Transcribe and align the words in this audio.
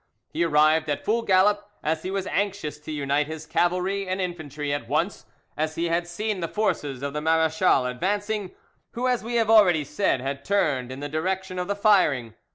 He 0.29 0.43
arrived 0.43 0.89
at 0.89 1.05
full 1.05 1.21
gallop, 1.21 1.69
as 1.83 2.01
he 2.01 2.09
was 2.09 2.25
anxious 2.25 2.79
to 2.79 2.91
unite 2.91 3.27
his 3.27 3.45
cavalry 3.45 4.07
and 4.07 4.19
infantry 4.19 4.73
at 4.73 4.87
once, 4.89 5.27
as 5.55 5.75
he 5.75 5.89
had 5.89 6.07
seen 6.07 6.39
the 6.39 6.47
forces 6.47 7.03
of 7.03 7.13
the 7.13 7.21
marechal 7.21 7.85
advancing, 7.85 8.49
who, 8.93 9.07
as 9.07 9.23
we 9.23 9.35
have 9.35 9.51
already 9.51 9.83
said, 9.83 10.19
had 10.19 10.43
turned 10.43 10.91
in 10.91 11.01
the 11.01 11.07
direction 11.07 11.59
of 11.59 11.67
the 11.67 11.75
firing. 11.75 12.33